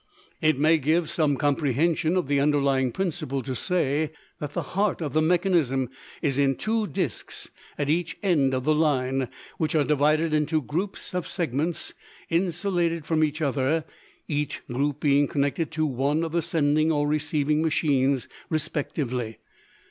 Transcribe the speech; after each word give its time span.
It 0.41 0.57
may 0.57 0.79
give 0.79 1.11
some 1.11 1.37
comprehension 1.37 2.17
of 2.17 2.27
the 2.27 2.39
underlying 2.39 2.91
principle 2.91 3.43
to 3.43 3.53
say 3.53 4.09
that 4.39 4.53
the 4.53 4.63
heart 4.73 4.99
of 4.99 5.13
the 5.13 5.21
mechanism 5.21 5.91
is 6.23 6.39
in 6.39 6.55
two 6.55 6.87
disks 6.87 7.51
at 7.77 7.87
each 7.87 8.17
end 8.23 8.55
of 8.55 8.63
the 8.63 8.73
line, 8.73 9.27
which 9.59 9.75
are 9.75 9.83
divided 9.83 10.33
into 10.33 10.59
groups 10.59 11.13
of 11.13 11.27
segments 11.27 11.93
insulated 12.31 13.05
from 13.05 13.23
each 13.23 13.43
other, 13.43 13.85
each 14.27 14.65
group 14.65 14.99
being 15.01 15.27
connected 15.27 15.69
to 15.73 15.85
one 15.85 16.23
of 16.23 16.31
the 16.31 16.41
sending 16.41 16.91
or 16.91 17.07
receiving 17.07 17.61
machines, 17.61 18.27
respectively. 18.49 19.37